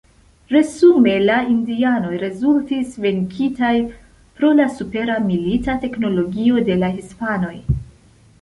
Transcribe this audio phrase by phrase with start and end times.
[0.53, 3.75] Resume la indianoj rezultis venkitaj
[4.39, 7.55] pro la supera milita teknologio de la hispanoj.